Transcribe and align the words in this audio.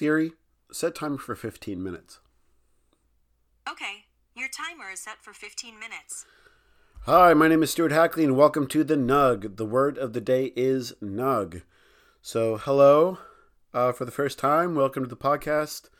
Siri, 0.00 0.32
set 0.72 0.94
timer 0.94 1.18
for 1.18 1.36
15 1.36 1.82
minutes. 1.82 2.20
Okay, 3.70 4.06
your 4.34 4.48
timer 4.48 4.90
is 4.90 5.00
set 5.00 5.22
for 5.22 5.34
15 5.34 5.78
minutes. 5.78 6.24
Hi, 7.02 7.34
my 7.34 7.48
name 7.48 7.62
is 7.62 7.72
Stuart 7.72 7.92
Hackley, 7.92 8.24
and 8.24 8.34
welcome 8.34 8.66
to 8.68 8.82
the 8.82 8.96
Nug. 8.96 9.58
The 9.58 9.66
word 9.66 9.98
of 9.98 10.14
the 10.14 10.20
day 10.22 10.52
is 10.56 10.94
Nug. 11.02 11.64
So, 12.22 12.56
hello 12.56 13.18
uh, 13.74 13.92
for 13.92 14.06
the 14.06 14.10
first 14.10 14.38
time. 14.38 14.74
Welcome 14.74 15.02
to 15.02 15.08
the 15.10 15.16
podcast. 15.18 15.90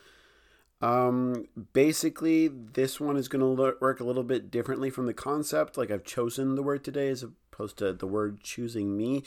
Um, 0.80 1.48
basically, 1.74 2.48
this 2.48 3.00
one 3.00 3.18
is 3.18 3.28
going 3.28 3.42
to 3.42 3.76
work 3.82 4.00
a 4.00 4.04
little 4.04 4.24
bit 4.24 4.50
differently 4.50 4.88
from 4.88 5.04
the 5.04 5.12
concept. 5.12 5.76
Like, 5.76 5.90
I've 5.90 6.04
chosen 6.04 6.54
the 6.54 6.62
word 6.62 6.84
today 6.84 7.10
as 7.10 7.22
opposed 7.22 7.76
to 7.76 7.92
the 7.92 8.06
word 8.06 8.42
choosing 8.42 8.96
me. 8.96 9.24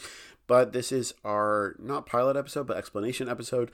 But 0.47 0.73
this 0.73 0.91
is 0.91 1.13
our 1.23 1.75
not 1.77 2.07
pilot 2.07 2.35
episode, 2.35 2.65
but 2.65 2.77
explanation 2.77 3.29
episode 3.29 3.69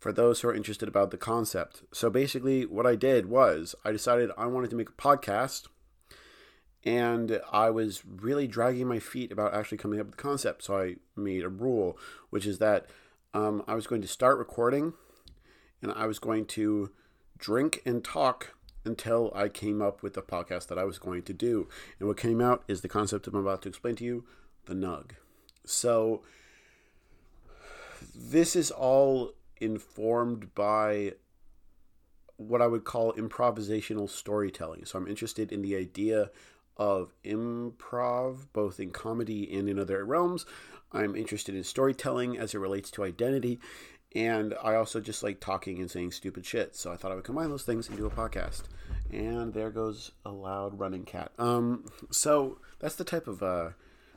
for 0.00 0.12
those 0.12 0.40
who 0.40 0.48
are 0.48 0.54
interested 0.54 0.88
about 0.88 1.12
the 1.12 1.16
concept. 1.16 1.84
So, 1.92 2.10
basically, 2.10 2.66
what 2.66 2.86
I 2.86 2.96
did 2.96 3.26
was 3.26 3.76
I 3.84 3.92
decided 3.92 4.30
I 4.36 4.46
wanted 4.46 4.70
to 4.70 4.76
make 4.76 4.88
a 4.88 4.92
podcast 4.92 5.68
and 6.84 7.40
I 7.52 7.70
was 7.70 8.04
really 8.06 8.46
dragging 8.46 8.86
my 8.86 8.98
feet 8.98 9.32
about 9.32 9.54
actually 9.54 9.78
coming 9.78 10.00
up 10.00 10.06
with 10.06 10.16
the 10.16 10.22
concept. 10.22 10.64
So 10.64 10.78
I 10.78 10.96
made 11.14 11.44
a 11.44 11.48
rule, 11.48 11.98
which 12.30 12.46
is 12.46 12.58
that 12.58 12.86
um, 13.34 13.62
I 13.68 13.74
was 13.74 13.86
going 13.86 14.02
to 14.02 14.08
start 14.08 14.38
recording, 14.38 14.94
and 15.82 15.92
I 15.92 16.06
was 16.06 16.18
going 16.18 16.46
to 16.46 16.90
drink 17.38 17.82
and 17.84 18.02
talk 18.02 18.54
until 18.84 19.30
I 19.34 19.48
came 19.48 19.82
up 19.82 20.02
with 20.02 20.14
the 20.14 20.22
podcast 20.22 20.68
that 20.68 20.78
I 20.78 20.84
was 20.84 20.98
going 20.98 21.22
to 21.24 21.34
do. 21.34 21.68
And 21.98 22.08
what 22.08 22.16
came 22.16 22.40
out 22.40 22.64
is 22.66 22.80
the 22.80 22.88
concept 22.88 23.26
I'm 23.26 23.34
about 23.34 23.62
to 23.62 23.68
explain 23.68 23.96
to 23.96 24.04
you, 24.04 24.24
the 24.64 24.74
nug. 24.74 25.12
So 25.66 26.22
this 28.14 28.56
is 28.56 28.70
all 28.70 29.34
informed 29.60 30.54
by 30.54 31.14
what 32.36 32.62
I 32.62 32.66
would 32.66 32.84
call 32.84 33.12
improvisational 33.12 34.08
storytelling. 34.08 34.86
So 34.86 34.98
I'm 34.98 35.06
interested 35.06 35.52
in 35.52 35.62
the 35.62 35.76
idea 35.76 36.30
of 36.76 37.12
improv, 37.24 38.46
both 38.52 38.80
in 38.80 38.90
comedy 38.90 39.54
and 39.56 39.68
in 39.68 39.78
other 39.78 40.04
realms. 40.04 40.46
I'm 40.92 41.14
interested 41.14 41.54
in 41.54 41.62
storytelling 41.62 42.38
as 42.38 42.54
it 42.54 42.58
relates 42.58 42.90
to 42.92 43.04
identity. 43.04 43.60
And 44.14 44.54
I 44.62 44.74
also 44.74 45.00
just 45.00 45.22
like 45.22 45.38
talking 45.38 45.78
and 45.78 45.90
saying 45.90 46.12
stupid 46.12 46.44
shit. 46.44 46.74
So 46.74 46.90
I 46.90 46.96
thought 46.96 47.12
I 47.12 47.14
would 47.14 47.24
combine 47.24 47.50
those 47.50 47.62
things 47.62 47.86
do 47.86 48.06
a 48.06 48.10
podcast. 48.10 48.62
And 49.12 49.52
there 49.52 49.70
goes 49.70 50.10
a 50.24 50.30
loud 50.30 50.78
running 50.80 51.04
cat. 51.04 51.30
Um, 51.38 51.84
so 52.10 52.58
that's 52.80 52.96
the 52.96 53.04
type 53.04 53.28
of 53.28 53.42
uh, 53.42 53.70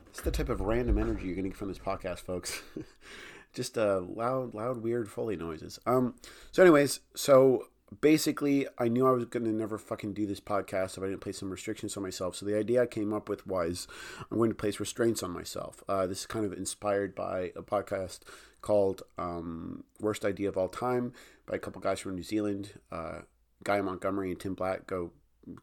that's 0.06 0.22
the 0.22 0.30
type 0.30 0.48
of 0.48 0.60
random 0.60 0.98
energy 0.98 1.26
you're 1.26 1.36
getting 1.36 1.52
from 1.52 1.68
this 1.68 1.78
podcast, 1.78 2.20
folks. 2.20 2.62
just 3.54 3.78
uh, 3.78 4.00
loud, 4.00 4.54
loud, 4.54 4.82
weird 4.82 5.08
Foley 5.10 5.36
noises. 5.36 5.78
Um, 5.86 6.14
so, 6.52 6.62
anyways, 6.62 7.00
so 7.14 7.68
basically, 8.00 8.66
I 8.78 8.88
knew 8.88 9.06
I 9.06 9.12
was 9.12 9.24
going 9.26 9.44
to 9.44 9.52
never 9.52 9.78
fucking 9.78 10.14
do 10.14 10.26
this 10.26 10.40
podcast 10.40 10.96
if 10.96 11.02
I 11.02 11.06
didn't 11.06 11.20
place 11.20 11.38
some 11.38 11.50
restrictions 11.50 11.96
on 11.96 12.02
myself. 12.02 12.36
So 12.36 12.46
the 12.46 12.58
idea 12.58 12.82
I 12.82 12.86
came 12.86 13.12
up 13.12 13.28
with 13.28 13.46
was 13.46 13.86
I'm 14.30 14.38
going 14.38 14.50
to 14.50 14.56
place 14.56 14.80
restraints 14.80 15.22
on 15.22 15.30
myself. 15.30 15.82
Uh, 15.88 16.06
this 16.06 16.20
is 16.20 16.26
kind 16.26 16.44
of 16.44 16.52
inspired 16.52 17.14
by 17.14 17.52
a 17.56 17.62
podcast 17.62 18.20
called 18.60 19.02
um, 19.18 19.84
Worst 20.00 20.24
Idea 20.24 20.48
of 20.48 20.56
All 20.56 20.68
Time 20.68 21.12
by 21.46 21.56
a 21.56 21.58
couple 21.58 21.80
guys 21.80 22.00
from 22.00 22.14
New 22.14 22.22
Zealand, 22.22 22.78
uh, 22.90 23.20
Guy 23.62 23.80
Montgomery 23.80 24.30
and 24.30 24.40
Tim 24.40 24.54
Blatt. 24.54 24.86
Go, 24.86 25.12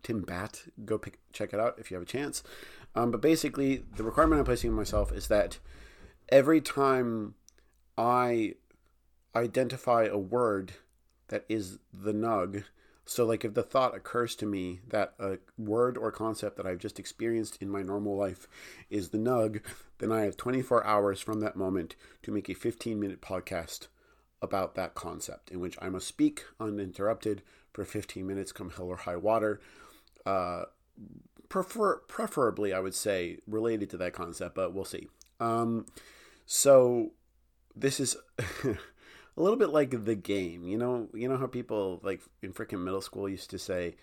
Tim 0.03 0.21
Batt. 0.21 0.63
Go 0.85 0.97
pick, 0.97 1.19
check 1.33 1.53
it 1.53 1.59
out 1.59 1.75
if 1.79 1.89
you 1.91 1.95
have 1.95 2.03
a 2.03 2.09
chance. 2.09 2.43
Um, 2.93 3.11
but 3.11 3.21
basically, 3.21 3.83
the 3.95 4.03
requirement 4.03 4.39
I'm 4.39 4.45
placing 4.45 4.69
on 4.69 4.75
myself 4.75 5.11
is 5.11 5.27
that 5.27 5.59
every 6.29 6.61
time 6.61 7.35
I 8.01 8.55
identify 9.35 10.05
a 10.05 10.17
word 10.17 10.73
that 11.27 11.45
is 11.47 11.77
the 11.93 12.13
nug. 12.13 12.63
So, 13.05 13.25
like, 13.25 13.45
if 13.45 13.53
the 13.53 13.61
thought 13.61 13.95
occurs 13.95 14.35
to 14.37 14.47
me 14.47 14.79
that 14.87 15.13
a 15.19 15.37
word 15.55 15.97
or 15.99 16.11
concept 16.11 16.57
that 16.57 16.65
I've 16.65 16.79
just 16.79 16.97
experienced 16.97 17.61
in 17.61 17.69
my 17.69 17.83
normal 17.83 18.17
life 18.17 18.47
is 18.89 19.09
the 19.09 19.19
nug, 19.19 19.61
then 19.99 20.11
I 20.11 20.21
have 20.21 20.35
24 20.35 20.83
hours 20.83 21.21
from 21.21 21.41
that 21.41 21.55
moment 21.55 21.95
to 22.23 22.31
make 22.31 22.49
a 22.49 22.55
15 22.55 22.99
minute 22.99 23.21
podcast 23.21 23.87
about 24.41 24.73
that 24.73 24.95
concept, 24.95 25.51
in 25.51 25.59
which 25.59 25.77
I 25.79 25.89
must 25.89 26.07
speak 26.07 26.43
uninterrupted 26.59 27.43
for 27.71 27.85
15 27.85 28.25
minutes, 28.25 28.51
come 28.51 28.71
hell 28.71 28.87
or 28.87 28.97
high 28.97 29.15
water. 29.15 29.61
Uh, 30.25 30.63
prefer, 31.49 31.97
preferably, 32.07 32.73
I 32.73 32.79
would 32.79 32.95
say, 32.95 33.37
related 33.45 33.91
to 33.91 33.97
that 33.97 34.13
concept, 34.13 34.55
but 34.55 34.73
we'll 34.73 34.85
see. 34.85 35.07
Um, 35.39 35.85
so, 36.47 37.11
this 37.75 37.99
is. 37.99 38.17
a 39.37 39.41
little 39.41 39.57
bit 39.57 39.69
like 39.69 40.05
the 40.05 40.15
game. 40.15 40.67
You 40.67 40.77
know, 40.77 41.07
you 41.13 41.27
know 41.27 41.37
how 41.37 41.47
people 41.47 41.99
like 42.03 42.21
in 42.41 42.53
freaking 42.53 42.83
middle 42.83 43.01
school 43.01 43.29
used 43.29 43.49
to 43.51 43.59
say, 43.59 43.95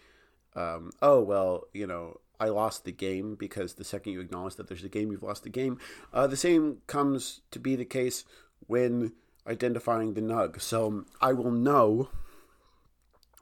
um, 0.54 0.90
"Oh 1.02 1.20
well, 1.20 1.64
you 1.72 1.86
know, 1.86 2.20
I 2.40 2.48
lost 2.48 2.84
the 2.84 2.92
game," 2.92 3.34
because 3.34 3.74
the 3.74 3.84
second 3.84 4.12
you 4.12 4.20
acknowledge 4.20 4.56
that 4.56 4.68
there's 4.68 4.84
a 4.84 4.88
game, 4.88 5.12
you've 5.12 5.22
lost 5.22 5.42
the 5.42 5.50
game. 5.50 5.78
Uh, 6.12 6.26
the 6.26 6.36
same 6.36 6.78
comes 6.86 7.40
to 7.50 7.58
be 7.58 7.76
the 7.76 7.84
case 7.84 8.24
when 8.66 9.12
identifying 9.46 10.14
the 10.14 10.20
nug. 10.20 10.60
So 10.60 11.04
I 11.20 11.32
will 11.32 11.50
know 11.50 12.10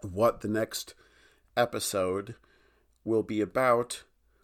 what 0.03 0.41
the 0.41 0.49
next 0.49 0.95
episode 1.57 2.35
will 3.05 3.23
be 3.23 3.41
about 3.41 4.03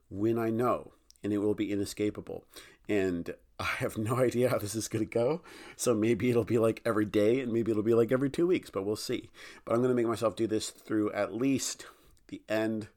when 0.09 0.38
I 0.38 0.50
know, 0.50 0.93
and 1.22 1.32
it 1.32 1.38
will 1.38 1.54
be 1.54 1.72
inescapable. 1.72 2.44
And 2.88 3.34
I 3.62 3.76
have 3.78 3.96
no 3.96 4.16
idea 4.16 4.48
how 4.48 4.58
this 4.58 4.74
is 4.74 4.88
going 4.88 5.04
to 5.06 5.10
go. 5.10 5.42
So 5.76 5.94
maybe 5.94 6.30
it'll 6.30 6.44
be 6.44 6.58
like 6.58 6.82
every 6.84 7.04
day 7.04 7.40
and 7.40 7.52
maybe 7.52 7.70
it'll 7.70 7.82
be 7.82 7.94
like 7.94 8.10
every 8.10 8.28
two 8.28 8.46
weeks, 8.46 8.70
but 8.70 8.84
we'll 8.84 8.96
see. 8.96 9.30
But 9.64 9.72
I'm 9.72 9.78
going 9.80 9.90
to 9.90 9.94
make 9.94 10.08
myself 10.08 10.34
do 10.34 10.46
this 10.46 10.70
through 10.70 11.12
at 11.12 11.34
least 11.34 11.86
the 12.28 12.42
end 12.48 12.88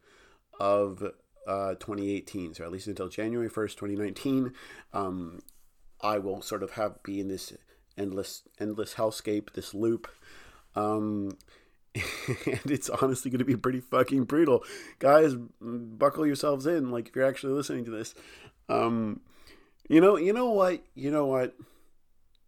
of 0.60 1.04
uh, 1.48 1.76
2018. 1.76 2.56
So 2.56 2.64
at 2.64 2.72
least 2.72 2.88
until 2.88 3.10
January 3.10 3.50
1st, 3.50 3.76
2019. 3.76 4.54
Um, 4.94 5.40
I 6.02 6.18
will 6.18 6.42
sort 6.42 6.64
of 6.64 6.72
have 6.72 7.02
be 7.04 7.20
in 7.20 7.28
this 7.28 7.54
endless, 7.98 8.42
endless 8.60 8.96
hellscape, 8.96 9.54
this 9.54 9.74
loop. 9.74 10.08
Um, 10.76 11.38
and 11.96 12.72
it's 12.72 12.90
honestly 12.90 13.30
going 13.30 13.40
to 13.40 13.46
be 13.46 13.56
pretty 13.56 13.82
fucking 13.82 14.24
brutal. 14.24 14.64
Guys, 14.98 15.36
buckle 15.62 16.26
yourselves 16.26 16.66
in. 16.66 16.90
Like, 16.90 17.10
if 17.10 17.16
you're 17.16 17.26
actually 17.26 17.54
listening 17.54 17.86
to 17.86 17.92
this. 17.92 18.16
Um, 18.68 19.22
you 19.88 20.02
know, 20.02 20.18
you 20.18 20.34
know 20.34 20.50
what? 20.50 20.84
You 20.96 21.12
know 21.12 21.26
what? 21.26 21.56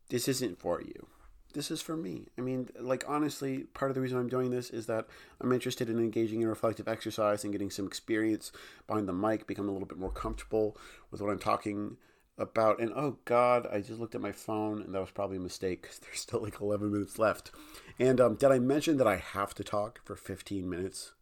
This 0.09 0.27
isn't 0.27 0.59
for 0.59 0.81
you. 0.81 1.07
This 1.53 1.71
is 1.71 1.81
for 1.81 1.97
me. 1.97 2.27
I 2.37 2.41
mean, 2.41 2.69
like 2.79 3.03
honestly, 3.07 3.63
part 3.73 3.89
of 3.89 3.95
the 3.95 4.01
reason 4.01 4.17
I'm 4.17 4.29
doing 4.29 4.51
this 4.51 4.69
is 4.69 4.85
that 4.87 5.07
I'm 5.41 5.51
interested 5.51 5.89
in 5.89 5.97
engaging 5.97 6.41
in 6.41 6.47
reflective 6.47 6.87
exercise 6.87 7.43
and 7.43 7.51
getting 7.51 7.71
some 7.71 7.87
experience 7.87 8.51
behind 8.85 9.07
the 9.07 9.13
mic, 9.13 9.47
become 9.47 9.67
a 9.67 9.71
little 9.71 9.87
bit 9.87 9.97
more 9.97 10.11
comfortable 10.11 10.77
with 11.09 11.21
what 11.21 11.31
I'm 11.31 11.39
talking 11.39 11.97
about. 12.37 12.79
And 12.79 12.91
oh 12.95 13.17
god, 13.25 13.67
I 13.71 13.79
just 13.79 13.99
looked 13.99 14.15
at 14.15 14.21
my 14.21 14.31
phone 14.31 14.81
and 14.81 14.93
that 14.93 15.01
was 15.01 15.11
probably 15.11 15.37
a 15.37 15.41
mistake 15.41 15.81
because 15.81 15.99
there's 16.01 16.19
still 16.19 16.41
like 16.41 16.61
11 16.61 16.91
minutes 16.91 17.17
left. 17.17 17.51
And 17.97 18.21
um, 18.21 18.35
did 18.35 18.51
I 18.51 18.59
mention 18.59 18.97
that 18.97 19.07
I 19.07 19.15
have 19.15 19.55
to 19.55 19.63
talk 19.63 20.01
for 20.05 20.15
15 20.15 20.69
minutes? 20.69 21.13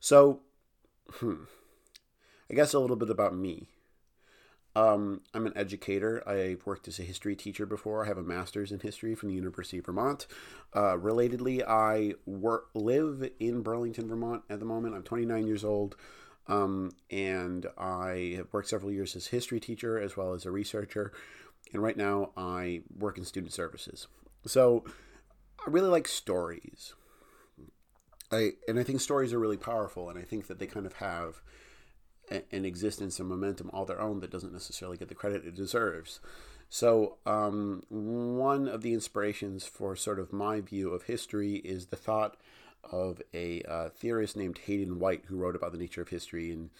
So, 0.00 0.40
hmm, 1.10 1.44
I 2.50 2.54
guess 2.54 2.72
a 2.72 2.78
little 2.78 2.96
bit 2.96 3.10
about 3.10 3.36
me. 3.36 3.68
Um, 4.76 5.22
I'm 5.32 5.46
an 5.46 5.54
educator. 5.56 6.22
I've 6.28 6.66
worked 6.66 6.86
as 6.86 6.98
a 6.98 7.02
history 7.02 7.34
teacher 7.34 7.64
before. 7.64 8.04
I 8.04 8.08
have 8.08 8.18
a 8.18 8.22
master's 8.22 8.70
in 8.70 8.80
history 8.80 9.14
from 9.14 9.30
the 9.30 9.34
University 9.34 9.78
of 9.78 9.86
Vermont. 9.86 10.26
Uh, 10.74 10.98
relatedly, 10.98 11.66
I 11.66 12.12
work 12.26 12.68
live 12.74 13.26
in 13.40 13.62
Burlington, 13.62 14.06
Vermont 14.06 14.42
at 14.50 14.58
the 14.58 14.66
moment. 14.66 14.94
I'm 14.94 15.02
29 15.02 15.46
years 15.46 15.64
old, 15.64 15.96
um, 16.46 16.92
and 17.10 17.64
I 17.78 18.34
have 18.36 18.52
worked 18.52 18.68
several 18.68 18.92
years 18.92 19.16
as 19.16 19.28
a 19.28 19.30
history 19.30 19.60
teacher 19.60 19.98
as 19.98 20.14
well 20.14 20.34
as 20.34 20.44
a 20.44 20.50
researcher. 20.50 21.10
And 21.72 21.82
right 21.82 21.96
now, 21.96 22.32
I 22.36 22.82
work 22.98 23.16
in 23.16 23.24
student 23.24 23.54
services. 23.54 24.08
So 24.44 24.84
I 25.66 25.70
really 25.70 25.88
like 25.88 26.06
stories. 26.06 26.92
I 28.30 28.52
and 28.68 28.78
I 28.78 28.82
think 28.82 29.00
stories 29.00 29.32
are 29.32 29.38
really 29.38 29.56
powerful, 29.56 30.10
and 30.10 30.18
I 30.18 30.22
think 30.22 30.48
that 30.48 30.58
they 30.58 30.66
kind 30.66 30.84
of 30.84 30.94
have 30.94 31.40
an 32.30 32.64
existence 32.64 33.18
and 33.20 33.28
momentum 33.28 33.70
all 33.72 33.84
their 33.84 34.00
own 34.00 34.20
that 34.20 34.30
doesn't 34.30 34.52
necessarily 34.52 34.96
get 34.96 35.08
the 35.08 35.14
credit 35.14 35.46
it 35.46 35.54
deserves. 35.54 36.20
So, 36.68 37.18
um, 37.24 37.84
one 37.88 38.66
of 38.66 38.82
the 38.82 38.92
inspirations 38.92 39.64
for 39.66 39.94
sort 39.94 40.18
of 40.18 40.32
my 40.32 40.60
view 40.60 40.90
of 40.90 41.04
history 41.04 41.56
is 41.56 41.86
the 41.86 41.96
thought 41.96 42.36
of 42.90 43.22
a 43.32 43.62
uh, 43.62 43.88
theorist 43.90 44.36
named 44.36 44.58
Hayden 44.66 44.98
White 44.98 45.24
who 45.26 45.36
wrote 45.36 45.56
about 45.56 45.72
the 45.72 45.78
nature 45.78 46.02
of 46.02 46.08
history 46.08 46.50
in, 46.50 46.70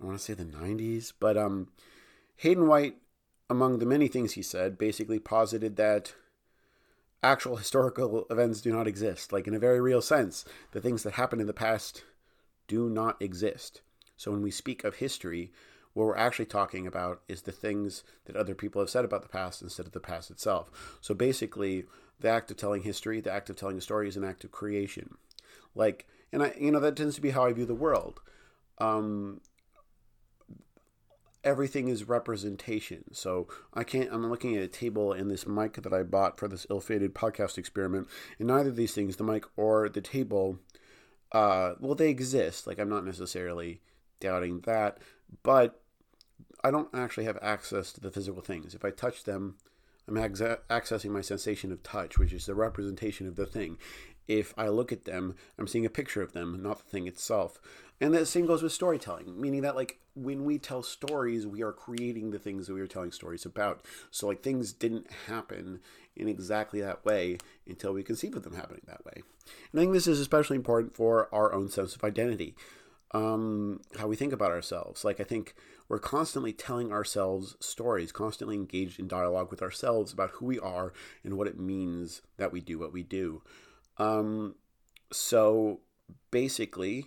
I 0.00 0.06
want 0.06 0.18
to 0.18 0.24
say 0.24 0.34
the 0.34 0.44
90s. 0.44 1.12
But 1.18 1.36
um, 1.36 1.68
Hayden 2.36 2.66
White, 2.66 2.96
among 3.50 3.78
the 3.78 3.86
many 3.86 4.08
things 4.08 4.32
he 4.32 4.42
said, 4.42 4.78
basically 4.78 5.18
posited 5.18 5.76
that 5.76 6.14
actual 7.22 7.56
historical 7.56 8.26
events 8.30 8.62
do 8.62 8.72
not 8.72 8.86
exist. 8.86 9.32
Like, 9.32 9.46
in 9.46 9.54
a 9.54 9.58
very 9.58 9.80
real 9.80 10.02
sense, 10.02 10.44
the 10.72 10.80
things 10.80 11.02
that 11.02 11.14
happened 11.14 11.42
in 11.42 11.46
the 11.46 11.52
past 11.52 12.04
do 12.66 12.88
not 12.88 13.20
exist. 13.20 13.82
So 14.18 14.30
when 14.30 14.42
we 14.42 14.50
speak 14.50 14.84
of 14.84 14.96
history, 14.96 15.50
What 15.98 16.04
we're 16.04 16.16
actually 16.16 16.46
talking 16.46 16.86
about 16.86 17.22
is 17.26 17.42
the 17.42 17.50
things 17.50 18.04
that 18.26 18.36
other 18.36 18.54
people 18.54 18.80
have 18.80 18.88
said 18.88 19.04
about 19.04 19.22
the 19.22 19.28
past 19.28 19.62
instead 19.62 19.84
of 19.84 19.90
the 19.90 19.98
past 19.98 20.30
itself. 20.30 20.98
So 21.00 21.12
basically, 21.12 21.86
the 22.20 22.28
act 22.28 22.52
of 22.52 22.56
telling 22.56 22.82
history, 22.82 23.20
the 23.20 23.32
act 23.32 23.50
of 23.50 23.56
telling 23.56 23.78
a 23.78 23.80
story 23.80 24.06
is 24.06 24.16
an 24.16 24.22
act 24.22 24.44
of 24.44 24.52
creation. 24.52 25.16
Like, 25.74 26.06
and 26.32 26.42
I, 26.42 26.54
you 26.56 26.70
know, 26.70 26.78
that 26.78 26.94
tends 26.94 27.16
to 27.16 27.20
be 27.20 27.30
how 27.30 27.46
I 27.46 27.52
view 27.52 27.66
the 27.66 27.74
world. 27.74 28.20
Um, 28.78 29.40
everything 31.42 31.88
is 31.88 32.08
representation. 32.08 33.12
So 33.12 33.48
I 33.74 33.82
can't, 33.82 34.10
I'm 34.12 34.30
looking 34.30 34.56
at 34.56 34.62
a 34.62 34.68
table 34.68 35.12
and 35.12 35.28
this 35.28 35.48
mic 35.48 35.82
that 35.82 35.92
I 35.92 36.04
bought 36.04 36.38
for 36.38 36.46
this 36.46 36.64
ill 36.70 36.80
fated 36.80 37.12
podcast 37.12 37.58
experiment. 37.58 38.06
And 38.38 38.46
neither 38.46 38.68
of 38.68 38.76
these 38.76 38.94
things, 38.94 39.16
the 39.16 39.24
mic 39.24 39.46
or 39.56 39.88
the 39.88 40.00
table, 40.00 40.60
uh, 41.32 41.74
well, 41.80 41.96
they 41.96 42.08
exist. 42.08 42.68
Like, 42.68 42.78
I'm 42.78 42.88
not 42.88 43.04
necessarily 43.04 43.80
doubting 44.20 44.60
that, 44.60 44.98
but 45.42 45.80
I 46.64 46.70
don't 46.70 46.88
actually 46.94 47.24
have 47.24 47.38
access 47.40 47.92
to 47.92 48.00
the 48.00 48.10
physical 48.10 48.42
things. 48.42 48.74
If 48.74 48.84
I 48.84 48.90
touch 48.90 49.24
them, 49.24 49.56
I'm 50.08 50.14
exa- 50.14 50.60
accessing 50.70 51.10
my 51.10 51.20
sensation 51.20 51.70
of 51.70 51.82
touch, 51.82 52.18
which 52.18 52.32
is 52.32 52.46
the 52.46 52.54
representation 52.54 53.26
of 53.26 53.36
the 53.36 53.46
thing. 53.46 53.78
If 54.26 54.52
I 54.58 54.68
look 54.68 54.92
at 54.92 55.04
them, 55.04 55.36
I'm 55.58 55.66
seeing 55.66 55.86
a 55.86 55.90
picture 55.90 56.22
of 56.22 56.32
them, 56.32 56.62
not 56.62 56.78
the 56.78 56.90
thing 56.90 57.06
itself. 57.06 57.60
And 58.00 58.14
the 58.14 58.26
same 58.26 58.46
goes 58.46 58.62
with 58.62 58.72
storytelling, 58.72 59.40
meaning 59.40 59.62
that 59.62 59.76
like 59.76 59.98
when 60.14 60.44
we 60.44 60.58
tell 60.58 60.82
stories, 60.82 61.46
we 61.46 61.62
are 61.62 61.72
creating 61.72 62.30
the 62.30 62.38
things 62.38 62.66
that 62.66 62.74
we 62.74 62.80
are 62.80 62.86
telling 62.86 63.12
stories 63.12 63.44
about. 63.46 63.84
So 64.10 64.26
like 64.28 64.42
things 64.42 64.72
didn't 64.72 65.10
happen 65.26 65.80
in 66.14 66.28
exactly 66.28 66.80
that 66.80 67.04
way 67.04 67.38
until 67.66 67.92
we 67.92 68.02
conceive 68.02 68.36
of 68.36 68.42
them 68.42 68.54
happening 68.54 68.82
that 68.86 69.04
way. 69.04 69.22
And 69.72 69.80
I 69.80 69.82
think 69.82 69.92
this 69.92 70.06
is 70.06 70.20
especially 70.20 70.56
important 70.56 70.94
for 70.94 71.32
our 71.32 71.52
own 71.52 71.68
sense 71.68 71.94
of 71.94 72.04
identity. 72.04 72.54
Um, 73.12 73.80
how 73.98 74.06
we 74.06 74.16
think 74.16 74.34
about 74.34 74.50
ourselves. 74.50 75.04
Like 75.04 75.18
I 75.18 75.24
think 75.24 75.54
we're 75.88 75.98
constantly 75.98 76.52
telling 76.52 76.92
ourselves 76.92 77.56
stories, 77.58 78.12
constantly 78.12 78.56
engaged 78.56 79.00
in 79.00 79.08
dialogue 79.08 79.50
with 79.50 79.62
ourselves 79.62 80.12
about 80.12 80.32
who 80.32 80.46
we 80.46 80.58
are 80.58 80.92
and 81.24 81.38
what 81.38 81.46
it 81.46 81.58
means 81.58 82.20
that 82.36 82.52
we 82.52 82.60
do 82.60 82.78
what 82.78 82.92
we 82.92 83.02
do. 83.02 83.42
Um, 83.96 84.56
so 85.10 85.80
basically, 86.30 87.06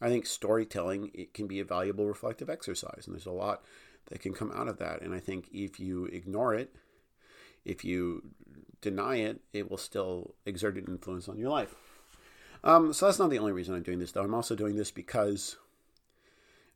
I 0.00 0.08
think 0.08 0.26
storytelling 0.26 1.10
it 1.14 1.34
can 1.34 1.46
be 1.46 1.60
a 1.60 1.64
valuable 1.64 2.06
reflective 2.06 2.50
exercise, 2.50 3.04
and 3.06 3.14
there's 3.14 3.26
a 3.26 3.30
lot 3.30 3.62
that 4.06 4.20
can 4.20 4.32
come 4.32 4.50
out 4.52 4.68
of 4.68 4.78
that. 4.78 5.02
And 5.02 5.14
I 5.14 5.20
think 5.20 5.48
if 5.52 5.78
you 5.78 6.06
ignore 6.06 6.54
it, 6.54 6.74
if 7.64 7.84
you 7.84 8.22
deny 8.80 9.16
it, 9.16 9.40
it 9.52 9.70
will 9.70 9.78
still 9.78 10.34
exert 10.46 10.76
an 10.76 10.86
influence 10.88 11.28
on 11.28 11.38
your 11.38 11.50
life. 11.50 11.74
Um, 12.64 12.92
so 12.92 13.06
that's 13.06 13.18
not 13.18 13.30
the 13.30 13.38
only 13.38 13.52
reason 13.52 13.74
I'm 13.74 13.82
doing 13.82 13.98
this, 13.98 14.12
though. 14.12 14.22
I'm 14.22 14.34
also 14.34 14.54
doing 14.54 14.76
this 14.76 14.90
because 14.90 15.56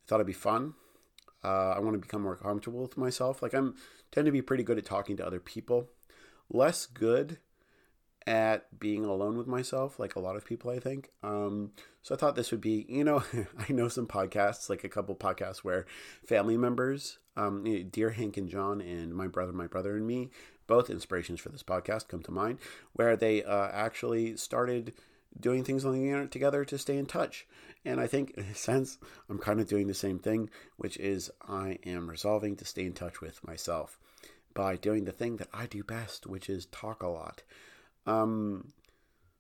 I 0.05 0.09
thought 0.09 0.17
it'd 0.17 0.27
be 0.27 0.33
fun. 0.33 0.75
Uh, 1.45 1.71
I 1.71 1.81
want 1.81 1.95
to 1.95 1.99
become 1.99 2.23
more 2.23 2.37
comfortable 2.37 2.83
with 2.83 2.97
myself. 2.97 3.43
Like 3.43 3.53
I'm 3.53 3.75
tend 4.13 4.27
to 4.27 4.33
be 4.33 4.43
pretty 4.43 4.63
good 4.63 4.79
at 4.79 4.85
talking 4.85 5.17
to 5.17 5.27
other 5.27 5.41
people, 5.41 5.89
less 6.49 6.87
good 6.87 7.39
at 8.27 8.79
being 8.79 9.05
alone 9.05 9.37
with 9.37 9.47
myself, 9.47 9.99
like 9.99 10.15
a 10.15 10.21
lot 10.21 10.37
of 10.37 10.45
people, 10.45 10.71
I 10.71 10.79
think. 10.79 11.11
Um, 11.23 11.73
so 12.03 12.15
I 12.15 12.19
thought 12.19 12.37
this 12.37 12.53
would 12.53 12.61
be, 12.61 12.87
you 12.89 13.03
know, 13.03 13.25
I 13.59 13.73
know 13.73 13.89
some 13.89 14.07
podcasts, 14.07 14.69
like 14.69 14.85
a 14.85 14.89
couple 14.89 15.15
podcasts 15.17 15.59
where 15.59 15.87
family 16.25 16.57
members, 16.57 17.19
um, 17.37 17.65
Dear 17.91 18.11
Hank 18.11 18.37
and 18.37 18.49
John, 18.49 18.81
and 18.81 19.13
my 19.15 19.27
brother, 19.27 19.53
my 19.53 19.67
brother, 19.67 19.97
and 19.97 20.07
me, 20.07 20.31
both 20.69 20.91
inspirations 20.91 21.41
for 21.41 21.49
this 21.49 21.65
podcast 21.65 22.07
come 22.07 22.23
to 22.23 22.31
mind, 22.31 22.59
where 22.93 23.17
they 23.17 23.43
uh, 23.43 23.69
actually 23.73 24.37
started 24.37 24.93
doing 25.39 25.65
things 25.65 25.85
on 25.85 25.93
the 25.93 26.05
internet 26.05 26.31
together 26.31 26.65
to 26.65 26.79
stay 26.79 26.97
in 26.97 27.07
touch. 27.07 27.47
And 27.85 28.01
I 28.01 28.07
think, 28.07 28.33
in 28.37 28.45
a 28.45 28.55
sense, 28.55 28.99
I'm 29.29 29.39
kind 29.39 29.61
of 29.61 29.69
doing 29.69 29.89
the 29.89 29.95
same 29.95 30.19
thing, 30.19 30.51
which 30.77 30.97
is 30.99 31.31
I 31.49 31.79
am 31.85 32.09
resolving 32.09 32.57
to 32.57 32.65
stay 32.65 32.85
in 32.85 32.93
touch 32.93 33.21
with 33.21 33.45
myself 33.45 33.99
by 34.55 34.77
doing 34.77 35.05
the 35.05 35.13
thing 35.13 35.37
that 35.37 35.49
I 35.53 35.67
do 35.67 35.83
best, 35.83 36.27
which 36.27 36.49
is 36.49 36.67
talk 36.67 37.03
a 37.03 37.09
lot. 37.09 37.43
Um, 38.07 38.73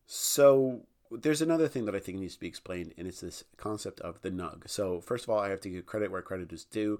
so 0.06 0.82
there's 1.10 1.42
another 1.42 1.68
thing 1.68 1.84
that 1.84 1.94
I 1.94 2.00
think 2.00 2.18
needs 2.18 2.34
to 2.34 2.40
be 2.40 2.48
explained, 2.48 2.94
and 2.96 3.06
it's 3.06 3.20
this 3.20 3.44
concept 3.56 4.00
of 4.00 4.22
the 4.22 4.30
nug. 4.30 4.68
So 4.68 5.00
first 5.00 5.24
of 5.24 5.30
all, 5.30 5.38
I 5.38 5.50
have 5.50 5.60
to 5.62 5.70
give 5.70 5.86
credit 5.86 6.10
where 6.10 6.22
credit 6.22 6.52
is 6.52 6.64
due. 6.64 6.98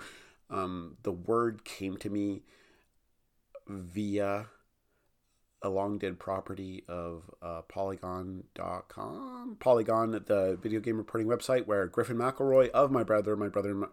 Um, 0.51 0.97
the 1.03 1.13
word 1.13 1.65
came 1.65 1.97
to 1.99 2.11
me 2.11 2.43
via 3.67 4.47
a 5.63 5.69
long 5.69 5.99
dead 5.99 6.19
property 6.19 6.85
of 6.89 7.31
uh, 7.41 7.63
Polygon.com. 7.63 9.57
Polygon, 9.61 10.11
the 10.27 10.59
video 10.61 10.81
game 10.81 10.97
reporting 10.99 11.29
website, 11.29 11.67
where 11.67 11.87
Griffin 11.87 12.17
McElroy 12.17 12.71
of 12.71 12.91
my 12.91 13.03
brother, 13.03 13.37
my 13.37 13.49
brother 13.49 13.89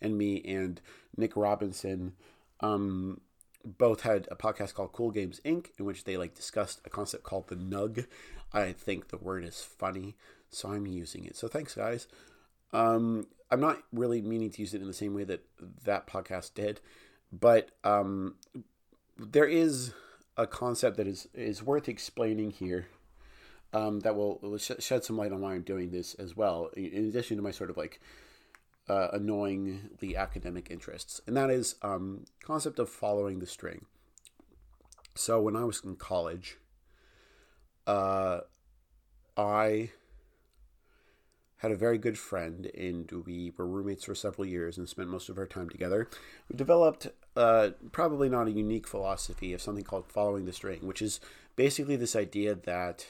and 0.00 0.18
me, 0.18 0.42
and 0.44 0.80
Nick 1.16 1.36
Robinson 1.36 2.12
um, 2.60 3.20
both 3.64 4.02
had 4.02 4.28
a 4.30 4.36
podcast 4.36 4.74
called 4.74 4.92
Cool 4.92 5.10
Games 5.10 5.40
Inc., 5.44 5.68
in 5.78 5.84
which 5.84 6.04
they 6.04 6.16
like 6.16 6.34
discussed 6.34 6.80
a 6.84 6.90
concept 6.90 7.24
called 7.24 7.48
the 7.48 7.56
nug. 7.56 8.06
I 8.52 8.72
think 8.72 9.08
the 9.08 9.18
word 9.18 9.44
is 9.44 9.62
funny, 9.62 10.16
so 10.50 10.72
I'm 10.72 10.86
using 10.86 11.24
it. 11.24 11.36
So 11.36 11.48
thanks, 11.48 11.74
guys. 11.74 12.06
Um, 12.72 13.26
I'm 13.50 13.60
not 13.60 13.82
really 13.92 14.20
meaning 14.20 14.50
to 14.50 14.60
use 14.60 14.74
it 14.74 14.80
in 14.80 14.86
the 14.86 14.94
same 14.94 15.14
way 15.14 15.24
that 15.24 15.44
that 15.84 16.06
podcast 16.06 16.54
did, 16.54 16.80
but 17.32 17.70
um, 17.84 18.34
there 19.18 19.46
is 19.46 19.92
a 20.36 20.46
concept 20.46 20.96
that 20.96 21.06
is 21.06 21.28
is 21.34 21.62
worth 21.62 21.88
explaining 21.88 22.50
here. 22.50 22.88
Um, 23.72 24.00
that 24.00 24.14
will, 24.14 24.38
will 24.40 24.56
sh- 24.56 24.70
shed 24.78 25.02
some 25.02 25.16
light 25.16 25.32
on 25.32 25.40
why 25.40 25.54
I'm 25.54 25.62
doing 25.62 25.90
this 25.90 26.14
as 26.14 26.36
well, 26.36 26.70
in 26.76 27.08
addition 27.08 27.36
to 27.38 27.42
my 27.42 27.50
sort 27.50 27.70
of 27.70 27.76
like 27.76 28.00
uh, 28.88 29.08
annoyingly 29.12 30.14
academic 30.16 30.70
interests, 30.70 31.20
and 31.26 31.36
that 31.36 31.50
is 31.50 31.74
um, 31.82 32.24
concept 32.40 32.78
of 32.78 32.88
following 32.88 33.40
the 33.40 33.46
string. 33.46 33.86
So 35.16 35.40
when 35.40 35.56
I 35.56 35.64
was 35.64 35.82
in 35.82 35.96
college, 35.96 36.58
uh, 37.86 38.40
I 39.36 39.90
had 41.64 41.72
a 41.72 41.76
very 41.76 41.96
good 41.96 42.18
friend, 42.18 42.70
and 42.76 43.10
we 43.24 43.50
were 43.56 43.66
roommates 43.66 44.04
for 44.04 44.14
several 44.14 44.46
years 44.46 44.76
and 44.76 44.86
spent 44.86 45.08
most 45.08 45.30
of 45.30 45.38
our 45.38 45.46
time 45.46 45.70
together. 45.70 46.10
We 46.50 46.58
developed 46.58 47.06
uh, 47.34 47.70
probably 47.90 48.28
not 48.28 48.48
a 48.48 48.52
unique 48.52 48.86
philosophy 48.86 49.54
of 49.54 49.62
something 49.62 49.82
called 49.82 50.12
following 50.12 50.44
the 50.44 50.52
string, 50.52 50.80
which 50.86 51.00
is 51.00 51.20
basically 51.56 51.96
this 51.96 52.14
idea 52.14 52.54
that 52.54 53.06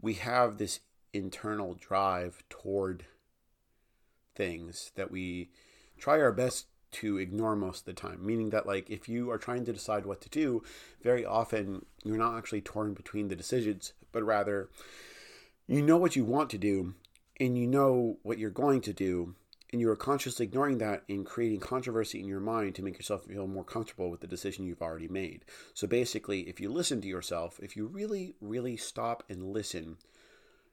we 0.00 0.14
have 0.14 0.56
this 0.56 0.80
internal 1.12 1.74
drive 1.74 2.42
toward 2.48 3.04
things 4.34 4.90
that 4.94 5.10
we 5.10 5.50
try 5.98 6.18
our 6.18 6.32
best 6.32 6.68
to 6.92 7.18
ignore 7.18 7.54
most 7.54 7.80
of 7.80 7.84
the 7.84 7.92
time. 7.92 8.24
Meaning 8.24 8.48
that, 8.50 8.66
like, 8.66 8.88
if 8.88 9.06
you 9.06 9.30
are 9.30 9.36
trying 9.36 9.66
to 9.66 9.72
decide 9.74 10.06
what 10.06 10.22
to 10.22 10.30
do, 10.30 10.62
very 11.02 11.26
often 11.26 11.84
you're 12.02 12.16
not 12.16 12.38
actually 12.38 12.62
torn 12.62 12.94
between 12.94 13.28
the 13.28 13.36
decisions, 13.36 13.92
but 14.12 14.24
rather 14.24 14.70
you 15.66 15.82
know 15.82 15.98
what 15.98 16.16
you 16.16 16.24
want 16.24 16.48
to 16.48 16.56
do 16.56 16.94
and 17.40 17.56
you 17.56 17.66
know 17.66 18.18
what 18.22 18.38
you're 18.38 18.50
going 18.50 18.80
to 18.82 18.92
do, 18.92 19.34
and 19.72 19.80
you 19.80 19.90
are 19.90 19.96
consciously 19.96 20.46
ignoring 20.46 20.78
that 20.78 21.02
and 21.08 21.26
creating 21.26 21.60
controversy 21.60 22.18
in 22.18 22.26
your 22.26 22.40
mind 22.40 22.74
to 22.74 22.82
make 22.82 22.96
yourself 22.96 23.24
feel 23.24 23.46
more 23.46 23.64
comfortable 23.64 24.10
with 24.10 24.20
the 24.20 24.26
decision 24.26 24.66
you've 24.66 24.82
already 24.82 25.08
made. 25.08 25.44
So 25.74 25.86
basically, 25.86 26.48
if 26.48 26.60
you 26.60 26.72
listen 26.72 27.00
to 27.02 27.08
yourself, 27.08 27.60
if 27.62 27.76
you 27.76 27.86
really, 27.86 28.34
really 28.40 28.76
stop 28.76 29.22
and 29.28 29.52
listen, 29.52 29.98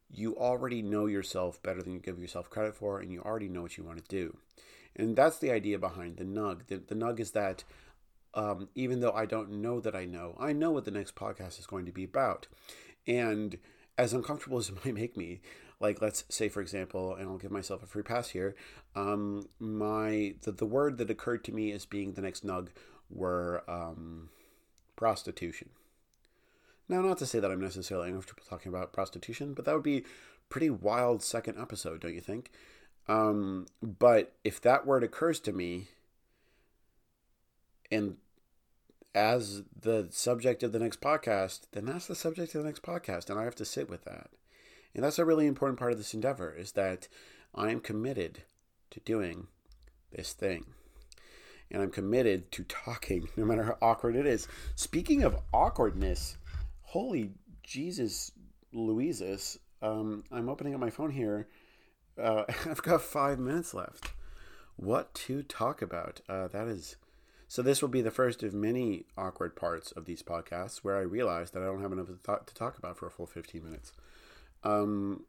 you 0.10 0.36
already 0.38 0.82
know 0.82 1.08
yourself 1.08 1.62
better 1.62 1.82
than 1.82 1.94
you 1.94 2.00
give 2.00 2.20
yourself 2.20 2.50
credit 2.50 2.76
for, 2.76 3.00
and 3.00 3.12
you 3.12 3.22
already 3.22 3.50
know 3.50 3.62
what 3.62 3.78
you 3.78 3.84
want 3.84 3.98
to 3.98 4.10
do. 4.10 4.38
And 4.96 5.16
that's 5.16 5.40
the 5.40 5.52
idea 5.52 5.78
behind 5.78 6.18
the 6.18 6.24
nug. 6.24 6.68
The, 6.68 6.78
the 6.78 6.96
nug 6.96 7.20
is 7.20 7.32
that 7.32 7.64
um, 8.34 8.70
even 8.76 9.00
though 9.00 9.12
I 9.12 9.26
don't 9.26 9.62
know 9.62 9.80
that 9.80 9.96
I 9.96 10.06
know, 10.06 10.36
I 10.40 10.54
know 10.54 10.72
what 10.72 10.86
the 10.86 10.92
next 10.92 11.16
podcast 11.16 11.60
is 11.60 11.66
going 11.66 11.86
to 11.86 11.92
be 11.92 12.04
about. 12.04 12.48
And 13.08 13.58
as 13.98 14.14
uncomfortable 14.14 14.58
as 14.58 14.70
it 14.70 14.76
might 14.86 14.94
make 14.94 15.18
me, 15.18 15.42
like 15.80 16.02
let's 16.02 16.24
say 16.30 16.50
for 16.50 16.62
example, 16.62 17.16
and 17.16 17.30
I'll 17.30 17.38
give 17.38 17.52
myself 17.52 17.84
a 17.84 17.88
free 17.88 18.04
pass 18.04 18.30
here, 18.30 18.56
um, 18.96 19.48
my 19.60 20.36
the, 20.42 20.52
the 20.52 20.66
word 20.66 20.98
that 20.98 21.10
occurred 21.10 21.44
to 21.46 21.52
me 21.52 21.72
as 21.72 21.86
being 21.86 22.14
the 22.14 22.22
next 22.22 22.46
nug 22.46 22.70
were 23.10 23.64
um, 23.68 24.30
prostitution. 24.96 25.70
Now, 26.88 27.02
not 27.02 27.18
to 27.20 27.26
say 27.26 27.40
that 27.40 27.50
I'm 27.50 27.62
necessarily 27.62 28.08
uncomfortable 28.08 28.44
talking 28.48 28.70
about 28.70 28.94
prostitution, 28.94 29.54
but 29.54 29.66
that 29.66 29.74
would 29.74 29.84
be 29.84 30.06
pretty 30.50 30.70
wild 30.70 31.24
second 31.24 31.60
episode, 31.60 32.02
don't 32.02 32.14
you 32.14 32.22
think? 32.22 32.52
Um, 33.08 33.68
but 33.82 34.34
if 34.44 34.62
that 34.62 34.86
word 34.86 35.04
occurs 35.04 35.40
to 35.42 35.52
me, 35.52 35.88
and 37.92 38.18
as 39.14 39.64
the 39.80 40.08
subject 40.12 40.62
of 40.62 40.72
the 40.72 40.80
next 40.80 41.02
podcast, 41.02 41.62
then 41.72 41.86
that's 41.86 42.08
the 42.08 42.16
subject 42.16 42.54
of 42.54 42.62
the 42.62 42.68
next 42.68 42.84
podcast, 42.84 43.30
and 43.30 43.40
I 43.40 43.44
have 43.44 43.56
to 43.56 43.66
sit 43.66 43.90
with 43.90 44.04
that. 44.06 44.30
And 44.96 45.04
that's 45.04 45.20
a 45.20 45.26
really 45.26 45.46
important 45.46 45.78
part 45.78 45.92
of 45.92 45.98
this 45.98 46.14
endeavor 46.14 46.56
is 46.58 46.72
that 46.72 47.10
I 47.54 47.70
am 47.70 47.82
committed 47.82 48.44
to 48.92 49.02
doing 49.02 49.48
this 50.12 50.32
thing. 50.32 50.66
And 51.70 51.82
I'm 51.84 51.92
committed 51.92 52.52
to 52.54 52.64
talking, 52.64 53.28
no 53.36 53.46
matter 53.46 53.64
how 53.64 53.78
awkward 53.82 54.16
it 54.16 54.26
is. 54.26 54.48
Speaking 54.76 55.24
of 55.24 55.38
awkwardness, 55.54 56.38
holy 56.82 57.32
Jesus, 57.62 58.32
Louises, 58.74 59.60
um, 59.82 60.24
I'm 60.32 60.48
opening 60.50 60.74
up 60.74 60.80
my 60.80 60.90
phone 60.90 61.12
here. 61.12 61.48
Uh, 62.22 62.44
I've 62.66 62.82
got 62.82 63.02
five 63.02 63.38
minutes 63.38 63.74
left. 63.74 64.14
what 64.78 65.14
to 65.14 65.44
talk 65.44 65.82
about. 65.82 66.22
Uh, 66.30 66.48
that 66.48 66.68
is. 66.68 66.96
So, 67.48 67.62
this 67.62 67.82
will 67.82 67.90
be 67.90 68.02
the 68.02 68.12
first 68.12 68.42
of 68.42 68.54
many 68.54 69.06
awkward 69.18 69.56
parts 69.56 69.92
of 69.92 70.06
these 70.06 70.24
podcasts 70.24 70.78
where 70.78 70.98
I 70.98 71.02
realize 71.02 71.52
that 71.52 71.62
I 71.62 71.68
don't 71.68 71.82
have 71.82 71.92
enough 71.92 72.08
to 72.08 72.54
talk 72.54 72.78
about 72.78 72.98
for 72.98 73.06
a 73.06 73.12
full 73.12 73.28
15 73.28 73.64
minutes. 73.64 73.92
Um, 74.66 75.24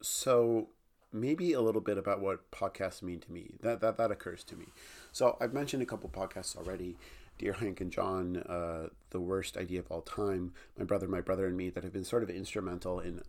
so, 0.00 0.68
maybe 1.12 1.52
a 1.52 1.60
little 1.60 1.80
bit 1.80 1.98
about 1.98 2.20
what 2.20 2.50
podcasts 2.50 3.02
mean 3.02 3.20
to 3.20 3.32
me. 3.32 3.54
That, 3.60 3.80
that, 3.80 3.98
that 3.98 4.10
occurs 4.10 4.44
to 4.44 4.56
me. 4.56 4.66
So, 5.12 5.36
I've 5.40 5.52
mentioned 5.52 5.82
a 5.82 5.86
couple 5.86 6.08
podcasts 6.08 6.56
already. 6.56 6.96
Dear 7.38 7.52
Hank 7.52 7.80
and 7.80 7.92
John, 7.92 8.38
uh, 8.48 8.88
The 9.10 9.20
Worst 9.20 9.56
Idea 9.56 9.80
of 9.80 9.90
All 9.90 10.02
Time, 10.02 10.52
My 10.76 10.84
Brother, 10.84 11.06
My 11.06 11.20
Brother 11.20 11.46
and 11.46 11.56
Me, 11.56 11.70
that 11.70 11.84
have 11.84 11.92
been 11.92 12.04
sort 12.04 12.22
of 12.22 12.30
instrumental 12.30 12.98
in 12.98 13.22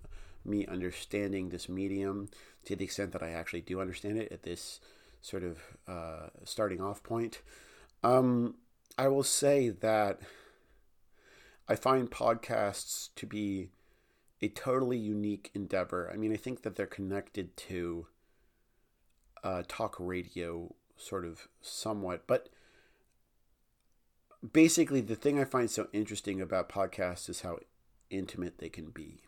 me 0.46 0.66
understanding 0.66 1.50
this 1.50 1.70
medium 1.70 2.30
to 2.66 2.76
the 2.76 2.86
extent 2.86 3.12
that 3.12 3.22
I 3.22 3.30
actually 3.30 3.62
do 3.62 3.80
understand 3.80 4.18
it 4.18 4.32
at 4.32 4.44
this 4.44 4.80
sort 5.22 5.44
of 5.44 5.60
uh, 5.88 6.28
starting 6.44 6.82
off 6.82 7.04
point. 7.04 7.42
Um, 8.04 8.56
I 8.98 9.08
will 9.10 9.24
say 9.24 9.70
that 9.70 10.20
I 11.68 11.76
find 11.76 12.10
podcasts 12.10 13.10
to 13.16 13.26
be 13.26 13.70
a 14.42 14.48
totally 14.50 14.98
unique 14.98 15.52
endeavor. 15.54 16.10
I 16.14 16.18
mean, 16.18 16.34
I 16.34 16.38
think 16.38 16.64
that 16.64 16.76
they're 16.76 16.86
connected 16.86 17.56
to 17.58 18.08
uh, 19.44 19.64
talk 19.68 19.96
radio, 20.00 20.76
sort 20.98 21.26
of 21.26 21.48
somewhat, 21.62 22.24
but 22.28 22.50
basically, 24.54 25.02
the 25.02 25.16
thing 25.16 25.40
I 25.40 25.46
find 25.46 25.70
so 25.70 25.88
interesting 25.94 26.42
about 26.42 26.70
podcasts 26.70 27.30
is 27.30 27.42
how 27.42 27.60
intimate 28.10 28.58
they 28.58 28.70
can 28.70 28.90
be. 28.90 29.22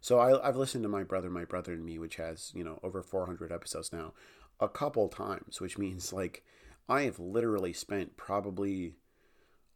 So 0.00 0.20
I, 0.20 0.46
have 0.46 0.56
listened 0.56 0.84
to 0.84 0.88
my 0.88 1.02
brother, 1.02 1.28
my 1.28 1.44
brother 1.44 1.72
and 1.72 1.84
me, 1.84 1.98
which 1.98 2.16
has 2.16 2.52
you 2.54 2.64
know 2.64 2.78
over 2.82 3.02
400 3.02 3.50
episodes 3.50 3.92
now, 3.92 4.12
a 4.60 4.68
couple 4.68 5.08
times, 5.08 5.60
which 5.60 5.78
means 5.78 6.12
like 6.12 6.44
I 6.88 7.02
have 7.02 7.18
literally 7.18 7.72
spent 7.72 8.16
probably 8.16 8.94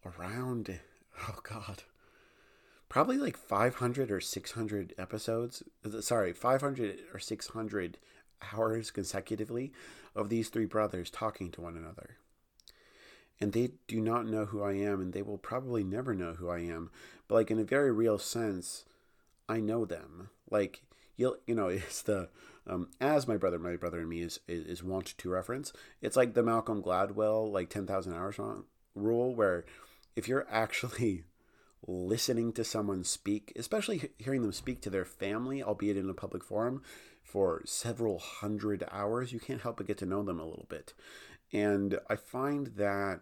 around 0.04 0.78
oh 1.28 1.38
god, 1.42 1.82
probably 2.92 3.16
like 3.16 3.38
500 3.38 4.10
or 4.10 4.20
600 4.20 4.94
episodes. 4.98 5.62
Sorry, 6.00 6.34
500 6.34 6.98
or 7.14 7.18
600 7.18 7.98
hours 8.52 8.90
consecutively 8.90 9.72
of 10.14 10.28
these 10.28 10.50
three 10.50 10.66
brothers 10.66 11.08
talking 11.08 11.50
to 11.52 11.62
one 11.62 11.76
another 11.76 12.18
and 13.42 13.52
they 13.52 13.72
do 13.88 14.00
not 14.00 14.24
know 14.24 14.44
who 14.44 14.62
I 14.62 14.74
am, 14.74 15.00
and 15.00 15.12
they 15.12 15.20
will 15.20 15.36
probably 15.36 15.82
never 15.82 16.14
know 16.14 16.34
who 16.34 16.48
I 16.48 16.60
am. 16.60 16.90
But 17.26 17.34
like 17.34 17.50
in 17.50 17.58
a 17.58 17.64
very 17.64 17.90
real 17.90 18.16
sense, 18.18 18.84
I 19.48 19.58
know 19.58 19.84
them. 19.84 20.30
Like 20.48 20.82
you, 21.16 21.38
you 21.44 21.56
know, 21.56 21.66
it's 21.68 22.02
the 22.02 22.28
um, 22.68 22.88
as 23.00 23.26
my 23.26 23.36
brother, 23.36 23.58
my 23.58 23.74
brother 23.74 23.98
and 23.98 24.08
me 24.08 24.20
is, 24.20 24.38
is 24.46 24.64
is 24.66 24.84
want 24.84 25.18
to 25.18 25.28
reference. 25.28 25.72
It's 26.00 26.16
like 26.16 26.34
the 26.34 26.42
Malcolm 26.44 26.82
Gladwell 26.82 27.50
like 27.50 27.68
ten 27.68 27.84
thousand 27.84 28.14
hours 28.14 28.38
rule, 28.94 29.34
where 29.34 29.64
if 30.14 30.28
you're 30.28 30.46
actually 30.50 31.24
listening 31.86 32.52
to 32.52 32.64
someone 32.64 33.04
speak, 33.04 33.52
especially 33.56 34.10
hearing 34.18 34.42
them 34.42 34.52
speak 34.52 34.80
to 34.82 34.90
their 34.90 35.04
family, 35.04 35.62
albeit 35.62 35.96
in 35.96 36.08
a 36.08 36.14
public 36.14 36.44
forum, 36.44 36.82
for 37.22 37.62
several 37.64 38.18
hundred 38.18 38.84
hours, 38.90 39.32
you 39.32 39.40
can't 39.40 39.62
help 39.62 39.78
but 39.78 39.86
get 39.86 39.98
to 39.98 40.06
know 40.06 40.22
them 40.22 40.40
a 40.40 40.44
little 40.44 40.66
bit. 40.68 40.94
And 41.52 41.98
I 42.08 42.16
find 42.16 42.68
that 42.76 43.20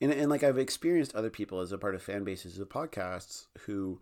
and, 0.00 0.12
and 0.12 0.30
like 0.30 0.42
I've 0.42 0.58
experienced 0.58 1.14
other 1.14 1.30
people 1.30 1.60
as 1.60 1.72
a 1.72 1.78
part 1.78 1.94
of 1.94 2.02
fan 2.02 2.24
bases 2.24 2.58
of 2.58 2.68
podcasts 2.68 3.46
who 3.60 4.00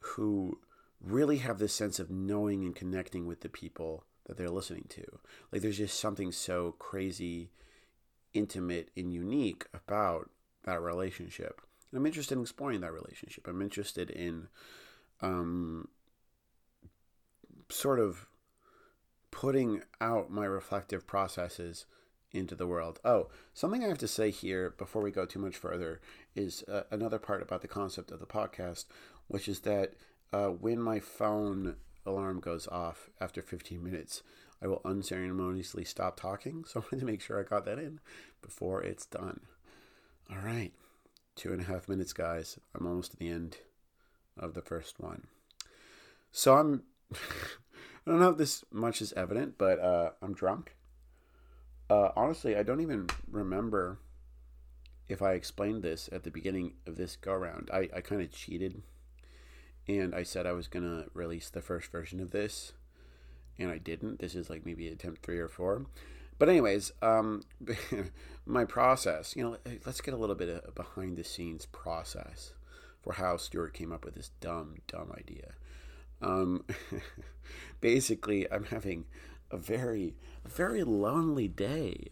who 0.00 0.58
really 1.00 1.38
have 1.38 1.58
this 1.58 1.74
sense 1.74 1.98
of 1.98 2.10
knowing 2.10 2.64
and 2.64 2.74
connecting 2.74 3.26
with 3.26 3.40
the 3.40 3.48
people 3.48 4.04
that 4.26 4.36
they're 4.36 4.50
listening 4.50 4.86
to. 4.90 5.04
Like 5.50 5.62
there's 5.62 5.78
just 5.78 5.98
something 5.98 6.30
so 6.30 6.74
crazy 6.78 7.50
intimate 8.32 8.90
and 8.96 9.12
unique 9.12 9.66
about 9.72 10.30
that 10.64 10.80
relationship. 10.80 11.60
And 11.90 11.98
I'm 11.98 12.06
interested 12.06 12.36
in 12.36 12.42
exploring 12.42 12.80
that 12.80 12.92
relationship. 12.92 13.46
I'm 13.46 13.62
interested 13.62 14.10
in 14.10 14.48
um, 15.20 15.88
sort 17.68 17.98
of 17.98 18.26
putting 19.30 19.82
out 20.00 20.30
my 20.30 20.44
reflective 20.44 21.06
processes 21.06 21.86
into 22.32 22.54
the 22.54 22.66
world. 22.66 23.00
Oh, 23.04 23.28
something 23.54 23.84
I 23.84 23.88
have 23.88 23.98
to 23.98 24.08
say 24.08 24.30
here 24.30 24.74
before 24.78 25.02
we 25.02 25.10
go 25.10 25.26
too 25.26 25.38
much 25.38 25.56
further 25.56 26.00
is 26.34 26.62
uh, 26.68 26.82
another 26.90 27.18
part 27.18 27.42
about 27.42 27.62
the 27.62 27.68
concept 27.68 28.10
of 28.10 28.20
the 28.20 28.26
podcast, 28.26 28.86
which 29.26 29.48
is 29.48 29.60
that 29.60 29.94
uh, 30.32 30.48
when 30.48 30.80
my 30.80 31.00
phone 31.00 31.76
alarm 32.06 32.40
goes 32.40 32.68
off 32.68 33.10
after 33.20 33.42
15 33.42 33.82
minutes, 33.82 34.22
I 34.62 34.66
will 34.66 34.82
unceremoniously 34.84 35.84
stop 35.84 36.18
talking. 36.18 36.64
So 36.68 36.80
I 36.80 36.82
wanted 36.84 37.00
to 37.00 37.06
make 37.06 37.20
sure 37.20 37.40
I 37.40 37.42
got 37.42 37.64
that 37.64 37.78
in 37.78 38.00
before 38.42 38.82
it's 38.82 39.06
done. 39.06 39.40
All 40.30 40.38
right, 40.38 40.72
two 41.40 41.52
and 41.52 41.62
a 41.62 41.64
half 41.64 41.88
minutes, 41.88 42.12
guys. 42.12 42.58
I'm 42.74 42.86
almost 42.86 43.14
at 43.14 43.18
the 43.18 43.28
end 43.28 43.58
of 44.38 44.54
the 44.54 44.62
first 44.62 45.00
one. 45.00 45.26
So 46.32 46.56
I'm. 46.56 46.82
I 48.06 48.10
don't 48.12 48.20
know 48.20 48.30
if 48.30 48.38
this 48.38 48.64
much 48.72 49.02
is 49.02 49.12
evident, 49.12 49.56
but 49.58 49.78
uh, 49.78 50.10
I'm 50.22 50.32
drunk 50.32 50.74
uh, 51.90 52.12
honestly, 52.14 52.56
I 52.56 52.62
don't 52.62 52.80
even 52.80 53.08
remember 53.28 53.98
if 55.08 55.20
I 55.20 55.32
explained 55.32 55.82
this 55.82 56.08
at 56.12 56.22
the 56.22 56.30
beginning 56.30 56.74
of 56.86 56.96
this 56.96 57.16
go 57.16 57.34
round. 57.34 57.68
I, 57.72 57.88
I 57.94 58.00
kind 58.00 58.22
of 58.22 58.30
cheated 58.30 58.82
and 59.88 60.14
I 60.14 60.22
said 60.22 60.46
I 60.46 60.52
was 60.52 60.68
going 60.68 60.84
to 60.84 61.10
release 61.14 61.50
the 61.50 61.60
first 61.60 61.90
version 61.90 62.20
of 62.20 62.30
this 62.30 62.72
and 63.58 63.70
I 63.70 63.78
didn't. 63.78 64.20
This 64.20 64.36
is 64.36 64.48
like 64.48 64.64
maybe 64.64 64.86
attempt 64.86 65.22
three 65.22 65.40
or 65.40 65.48
four. 65.48 65.86
But, 66.40 66.48
anyways, 66.48 66.92
um, 67.02 67.42
my 68.46 68.64
process, 68.64 69.36
you 69.36 69.44
know, 69.44 69.58
let's 69.84 70.00
get 70.00 70.14
a 70.14 70.16
little 70.16 70.34
bit 70.34 70.48
of 70.48 70.74
behind 70.74 71.18
the 71.18 71.22
scenes 71.22 71.66
process 71.66 72.54
for 73.02 73.12
how 73.12 73.36
Stuart 73.36 73.74
came 73.74 73.92
up 73.92 74.06
with 74.06 74.14
this 74.14 74.30
dumb, 74.40 74.76
dumb 74.86 75.12
idea. 75.18 75.52
Um, 76.22 76.64
basically, 77.82 78.50
I'm 78.50 78.64
having 78.64 79.04
a 79.50 79.58
very, 79.58 80.14
very 80.48 80.82
lonely 80.82 81.46
day. 81.46 82.06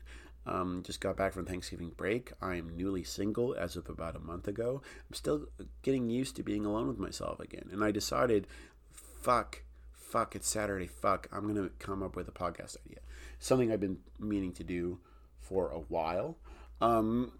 Um, 0.46 0.82
just 0.84 1.00
got 1.00 1.16
back 1.16 1.32
from 1.32 1.46
Thanksgiving 1.46 1.92
break. 1.96 2.32
I 2.42 2.56
am 2.56 2.76
newly 2.76 3.04
single 3.04 3.54
as 3.54 3.76
of 3.76 3.88
about 3.88 4.14
a 4.14 4.20
month 4.20 4.46
ago. 4.46 4.82
I'm 5.08 5.14
still 5.14 5.46
getting 5.80 6.10
used 6.10 6.36
to 6.36 6.42
being 6.42 6.66
alone 6.66 6.88
with 6.88 6.98
myself 6.98 7.40
again. 7.40 7.70
And 7.72 7.82
I 7.82 7.92
decided, 7.92 8.46
fuck, 8.92 9.62
fuck, 9.94 10.36
it's 10.36 10.48
Saturday, 10.48 10.86
fuck, 10.86 11.28
I'm 11.32 11.54
going 11.54 11.66
to 11.66 11.74
come 11.78 12.02
up 12.02 12.14
with 12.14 12.28
a 12.28 12.32
podcast 12.32 12.76
idea. 12.84 12.98
Something 13.38 13.72
I've 13.72 13.80
been 13.80 13.98
meaning 14.18 14.52
to 14.52 14.64
do 14.64 14.98
for 15.40 15.70
a 15.70 15.78
while. 15.78 16.36
Um, 16.80 17.32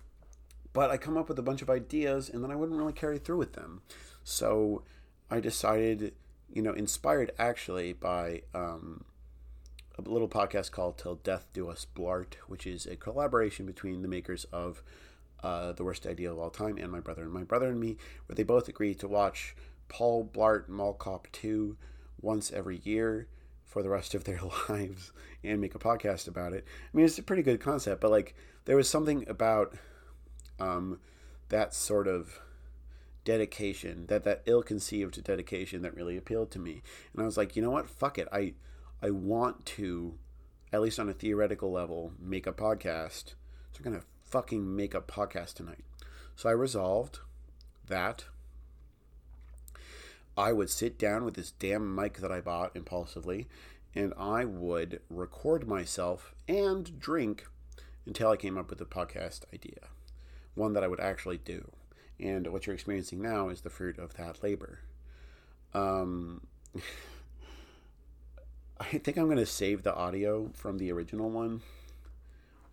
but 0.72 0.90
I 0.90 0.96
come 0.96 1.16
up 1.16 1.28
with 1.28 1.38
a 1.38 1.42
bunch 1.42 1.62
of 1.62 1.70
ideas 1.70 2.28
and 2.28 2.42
then 2.42 2.50
I 2.50 2.56
wouldn't 2.56 2.78
really 2.78 2.92
carry 2.92 3.18
through 3.18 3.38
with 3.38 3.54
them. 3.54 3.82
So 4.24 4.82
I 5.30 5.40
decided, 5.40 6.14
you 6.52 6.62
know, 6.62 6.72
inspired 6.72 7.32
actually 7.38 7.92
by 7.92 8.42
um, 8.54 9.04
a 9.98 10.08
little 10.08 10.28
podcast 10.28 10.70
called 10.70 10.98
Till 10.98 11.16
Death 11.16 11.46
Do 11.52 11.68
Us 11.68 11.86
Blart, 11.96 12.34
which 12.46 12.66
is 12.66 12.86
a 12.86 12.96
collaboration 12.96 13.66
between 13.66 14.02
the 14.02 14.08
makers 14.08 14.44
of 14.52 14.82
uh, 15.42 15.72
The 15.72 15.84
Worst 15.84 16.06
Idea 16.06 16.30
of 16.30 16.38
All 16.38 16.50
Time 16.50 16.78
and 16.78 16.90
My 16.90 17.00
Brother 17.00 17.22
and 17.22 17.32
My 17.32 17.44
Brother 17.44 17.68
and 17.68 17.80
Me, 17.80 17.96
where 18.26 18.36
they 18.36 18.42
both 18.42 18.68
agreed 18.68 18.98
to 19.00 19.08
watch 19.08 19.56
Paul 19.88 20.28
Blart 20.32 20.68
Mall 20.68 20.94
Cop 20.94 21.28
2 21.32 21.76
once 22.20 22.52
every 22.52 22.80
year 22.84 23.28
for 23.68 23.82
the 23.82 23.90
rest 23.90 24.14
of 24.14 24.24
their 24.24 24.40
lives 24.68 25.12
and 25.44 25.60
make 25.60 25.74
a 25.74 25.78
podcast 25.78 26.26
about 26.26 26.52
it. 26.52 26.64
I 26.66 26.96
mean, 26.96 27.06
it's 27.06 27.18
a 27.18 27.22
pretty 27.22 27.42
good 27.42 27.60
concept, 27.60 28.00
but 28.00 28.10
like 28.10 28.34
there 28.64 28.76
was 28.76 28.88
something 28.88 29.24
about 29.28 29.76
um, 30.58 30.98
that 31.50 31.74
sort 31.74 32.08
of 32.08 32.40
dedication, 33.24 34.06
that 34.06 34.24
that 34.24 34.42
ill-conceived 34.46 35.22
dedication 35.22 35.82
that 35.82 35.94
really 35.94 36.16
appealed 36.16 36.50
to 36.50 36.58
me. 36.58 36.82
And 37.12 37.22
I 37.22 37.26
was 37.26 37.36
like, 37.36 37.54
you 37.54 37.62
know 37.62 37.70
what? 37.70 37.88
Fuck 37.88 38.18
it. 38.18 38.26
I 38.32 38.54
I 39.02 39.10
want 39.10 39.64
to, 39.66 40.14
at 40.72 40.80
least 40.80 40.98
on 40.98 41.08
a 41.08 41.14
theoretical 41.14 41.70
level, 41.70 42.12
make 42.18 42.46
a 42.46 42.52
podcast. 42.52 43.34
So 43.72 43.78
I'm 43.78 43.84
going 43.84 44.00
to 44.00 44.06
fucking 44.24 44.74
make 44.74 44.94
a 44.94 45.00
podcast 45.00 45.54
tonight. 45.54 45.84
So 46.34 46.48
I 46.48 46.52
resolved 46.52 47.20
that 47.86 48.24
I 50.38 50.52
would 50.52 50.70
sit 50.70 51.00
down 51.00 51.24
with 51.24 51.34
this 51.34 51.50
damn 51.50 51.92
mic 51.96 52.18
that 52.18 52.30
I 52.30 52.40
bought 52.40 52.76
impulsively 52.76 53.48
and 53.92 54.14
I 54.16 54.44
would 54.44 55.00
record 55.10 55.66
myself 55.66 56.32
and 56.46 57.00
drink 57.00 57.48
until 58.06 58.30
I 58.30 58.36
came 58.36 58.56
up 58.56 58.70
with 58.70 58.80
a 58.80 58.84
podcast 58.84 59.40
idea. 59.52 59.88
One 60.54 60.74
that 60.74 60.84
I 60.84 60.86
would 60.86 61.00
actually 61.00 61.38
do. 61.38 61.72
And 62.20 62.46
what 62.52 62.66
you're 62.66 62.74
experiencing 62.74 63.20
now 63.20 63.48
is 63.48 63.62
the 63.62 63.70
fruit 63.70 63.98
of 63.98 64.14
that 64.14 64.40
labor. 64.40 64.78
Um, 65.74 66.46
I 68.80 68.98
think 68.98 69.16
I'm 69.16 69.26
going 69.26 69.38
to 69.38 69.46
save 69.46 69.82
the 69.82 69.94
audio 69.94 70.52
from 70.54 70.78
the 70.78 70.92
original 70.92 71.30
one. 71.30 71.62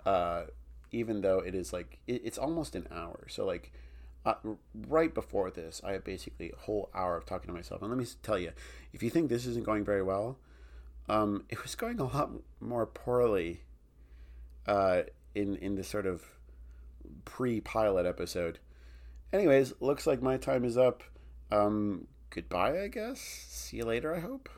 Uh, 0.05 0.43
even 0.91 1.21
though 1.21 1.39
it 1.39 1.55
is 1.55 1.73
like 1.73 1.97
it, 2.05 2.21
it's 2.23 2.37
almost 2.37 2.75
an 2.75 2.87
hour. 2.91 3.25
So 3.27 3.43
like 3.43 3.73
uh, 4.25 4.33
right 4.87 5.13
before 5.13 5.51
this, 5.51 5.81
I 5.83 5.93
have 5.93 6.03
basically 6.03 6.51
a 6.51 6.59
whole 6.61 6.89
hour 6.93 7.15
of 7.15 7.25
talking 7.25 7.47
to 7.47 7.53
myself. 7.53 7.81
And 7.81 7.91
let 7.91 7.99
me 7.99 8.05
tell 8.23 8.39
you, 8.39 8.51
if 8.91 9.03
you 9.03 9.09
think 9.09 9.29
this 9.29 9.45
isn't 9.45 9.65
going 9.65 9.85
very 9.85 10.01
well, 10.01 10.37
um, 11.07 11.43
it 11.49 11.61
was 11.61 11.75
going 11.75 11.99
a 11.99 12.05
lot 12.05 12.31
more 12.59 12.85
poorly 12.85 13.61
uh, 14.67 15.03
in 15.35 15.55
in 15.57 15.75
the 15.75 15.83
sort 15.83 16.05
of 16.05 16.23
pre-pilot 17.23 18.05
episode. 18.05 18.59
Anyways, 19.31 19.73
looks 19.79 20.07
like 20.07 20.21
my 20.21 20.37
time 20.37 20.63
is 20.63 20.77
up. 20.77 21.03
Um, 21.51 22.07
goodbye, 22.29 22.81
I 22.81 22.87
guess. 22.87 23.19
See 23.19 23.77
you 23.77 23.85
later, 23.85 24.15
I 24.15 24.19
hope. 24.19 24.49